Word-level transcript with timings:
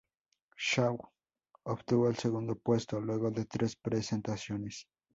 Shaw 0.57 0.97
obtuvo 1.67 2.09
el 2.09 2.17
segundo 2.17 2.55
puesto 2.57 2.99
luego 2.99 3.29
de 3.29 3.45
tres 3.45 3.75
presentaciones. 3.75 4.87